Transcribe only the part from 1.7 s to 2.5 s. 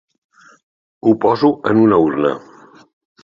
en una urna.